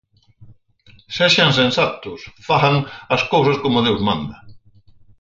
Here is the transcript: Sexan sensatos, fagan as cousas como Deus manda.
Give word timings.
Sexan 1.17 1.51
sensatos, 1.59 2.19
fagan 2.47 2.75
as 3.15 3.21
cousas 3.33 3.57
como 3.63 3.83
Deus 3.87 4.01
manda. 4.07 4.37